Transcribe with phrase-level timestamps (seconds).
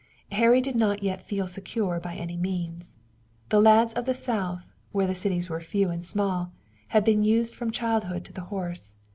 [0.31, 2.95] Harry did not yet feel secure by any means.
[3.49, 6.51] The lads of the South, where the cities were few and small,
[6.87, 8.95] had been used from childhood to the horse.